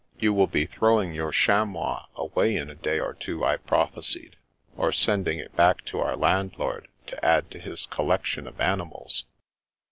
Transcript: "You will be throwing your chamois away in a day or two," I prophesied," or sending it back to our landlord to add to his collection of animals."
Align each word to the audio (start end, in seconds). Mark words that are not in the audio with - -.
"You 0.19 0.33
will 0.33 0.47
be 0.47 0.65
throwing 0.65 1.13
your 1.13 1.31
chamois 1.31 2.07
away 2.15 2.55
in 2.55 2.71
a 2.71 2.73
day 2.73 2.99
or 2.99 3.13
two," 3.13 3.45
I 3.45 3.57
prophesied," 3.57 4.35
or 4.75 4.91
sending 4.91 5.37
it 5.37 5.55
back 5.55 5.85
to 5.85 5.99
our 5.99 6.15
landlord 6.17 6.87
to 7.05 7.23
add 7.23 7.51
to 7.51 7.59
his 7.59 7.85
collection 7.85 8.47
of 8.47 8.59
animals." 8.59 9.25